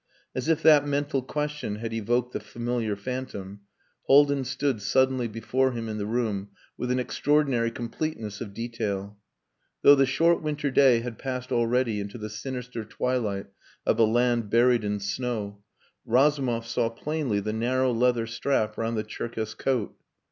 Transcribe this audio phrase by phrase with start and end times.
[0.33, 3.59] As if that mental question had evoked the familiar phantom,
[4.07, 9.15] Haldin stood suddenly before him in the room with an extraordinary completeness of detail.
[9.83, 13.45] Though the short winter day had passed already into the sinister twilight
[13.85, 15.61] of a land buried in snow,
[16.03, 19.95] Razumov saw plainly the narrow leather strap round the Tcherkess coat.